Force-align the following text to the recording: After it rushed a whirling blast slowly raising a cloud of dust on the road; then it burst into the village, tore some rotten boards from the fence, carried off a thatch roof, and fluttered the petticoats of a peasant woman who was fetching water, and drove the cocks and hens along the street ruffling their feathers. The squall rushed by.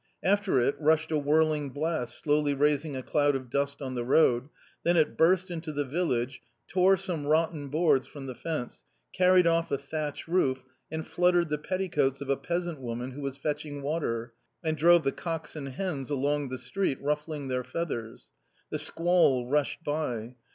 After 0.23 0.59
it 0.59 0.75
rushed 0.81 1.11
a 1.11 1.17
whirling 1.19 1.69
blast 1.69 2.23
slowly 2.23 2.55
raising 2.55 2.95
a 2.95 3.03
cloud 3.03 3.35
of 3.35 3.51
dust 3.51 3.83
on 3.83 3.93
the 3.93 4.03
road; 4.03 4.49
then 4.81 4.97
it 4.97 5.15
burst 5.15 5.51
into 5.51 5.71
the 5.71 5.85
village, 5.85 6.41
tore 6.67 6.97
some 6.97 7.27
rotten 7.27 7.67
boards 7.67 8.07
from 8.07 8.25
the 8.25 8.33
fence, 8.33 8.83
carried 9.13 9.45
off 9.45 9.69
a 9.71 9.77
thatch 9.77 10.27
roof, 10.27 10.63
and 10.91 11.05
fluttered 11.05 11.49
the 11.49 11.59
petticoats 11.59 12.19
of 12.19 12.31
a 12.31 12.35
peasant 12.35 12.79
woman 12.79 13.11
who 13.11 13.21
was 13.21 13.37
fetching 13.37 13.83
water, 13.83 14.33
and 14.63 14.75
drove 14.75 15.03
the 15.03 15.11
cocks 15.11 15.55
and 15.55 15.69
hens 15.69 16.09
along 16.09 16.47
the 16.47 16.57
street 16.57 16.99
ruffling 16.99 17.47
their 17.47 17.63
feathers. 17.63 18.31
The 18.71 18.79
squall 18.79 19.45
rushed 19.47 19.83
by. 19.83 20.33